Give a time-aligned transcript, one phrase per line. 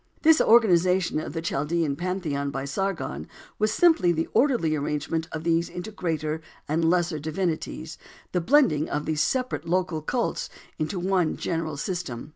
[0.23, 3.27] This organization of the Chaldean Pantheon by Sargon
[3.59, 7.99] was simply the orderly arrangement of these into greater and lesser divinities,
[8.31, 12.29] the blending of these separate local cults into one general system.